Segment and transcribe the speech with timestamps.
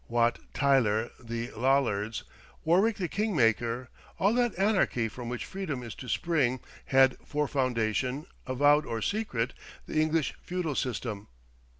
[0.07, 2.23] Wat Tyler, the Lollards,
[2.65, 7.47] Warwick the King maker, all that anarchy from which freedom is to spring, had for
[7.47, 9.53] foundation, avowed or secret,
[9.85, 11.27] the English feudal system.